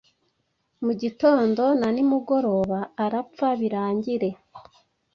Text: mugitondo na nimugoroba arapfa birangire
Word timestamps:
mugitondo 0.85 1.63
na 1.79 1.87
nimugoroba 1.95 2.79
arapfa 3.03 3.47
birangire 3.59 4.29